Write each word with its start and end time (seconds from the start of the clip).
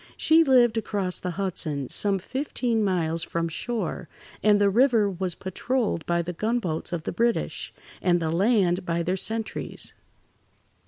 She 0.17 0.43
lived 0.43 0.77
across 0.77 1.19
the 1.19 1.29
Hudson, 1.37 1.87
some 1.87 2.17
fifteen 2.17 2.83
miles 2.83 3.21
from 3.21 3.47
shore, 3.47 4.09
and 4.41 4.59
the 4.59 4.71
river 4.71 5.07
was 5.07 5.35
patrolled 5.35 6.07
by 6.07 6.23
the 6.23 6.33
gunboats 6.33 6.91
of 6.91 7.03
the 7.03 7.11
British, 7.11 7.71
and 8.01 8.19
the 8.19 8.31
land 8.31 8.83
by 8.83 9.03
their 9.03 9.15
sentries. 9.15 9.93